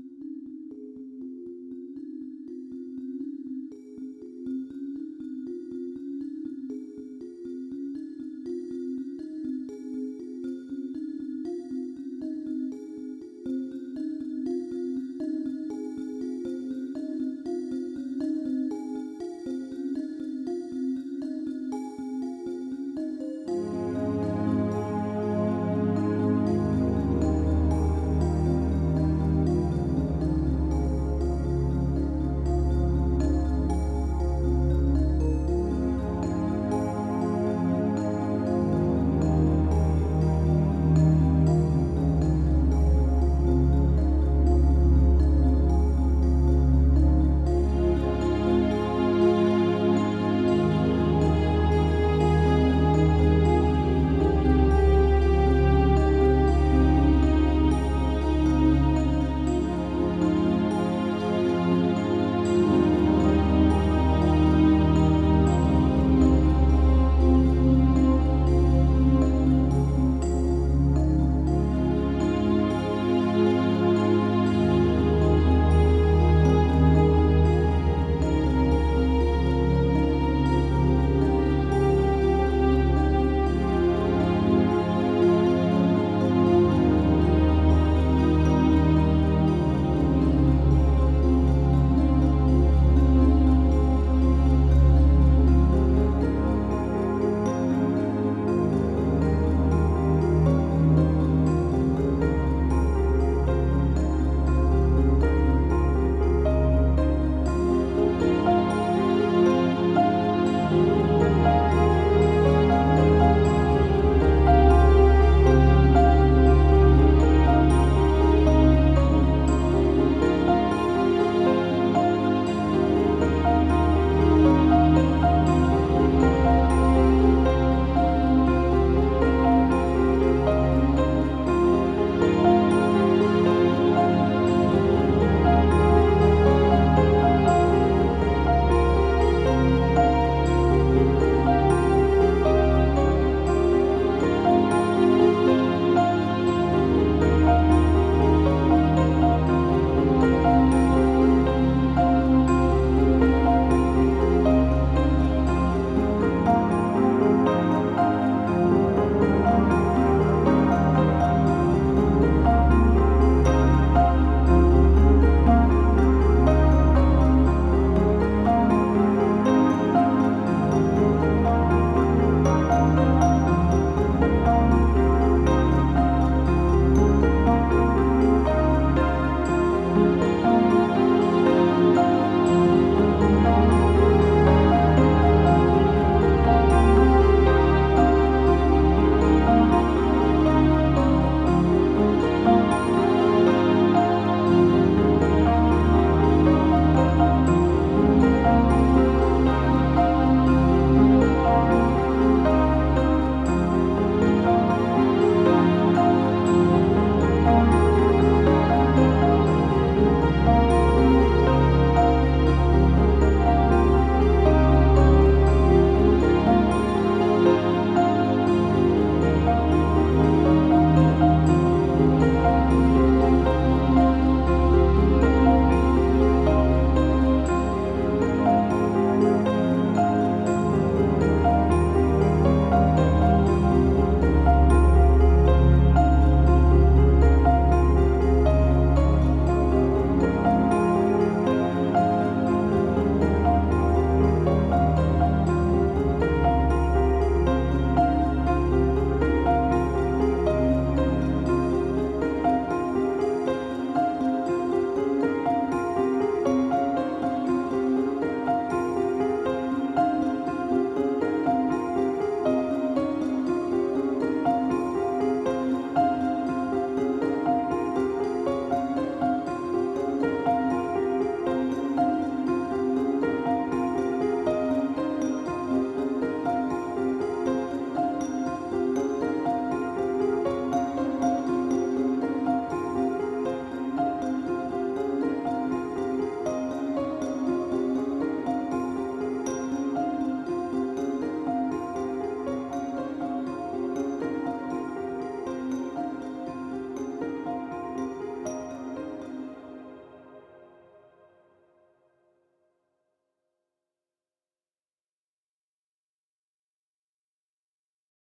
[0.00, 1.09] ん。